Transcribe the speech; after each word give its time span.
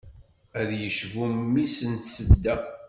Ad 0.59 0.69
yecbu 0.81 1.23
mmi-s 1.33 1.77
n 1.91 1.93
tsedda. 1.95 2.55